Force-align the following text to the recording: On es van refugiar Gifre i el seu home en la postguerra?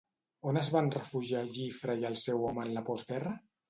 On 0.51 0.57
es 0.61 0.71
van 0.77 0.89
refugiar 0.95 1.45
Gifre 1.59 1.99
i 2.03 2.11
el 2.13 2.21
seu 2.25 2.45
home 2.51 2.69
en 2.69 2.77
la 2.81 2.89
postguerra? 2.93 3.41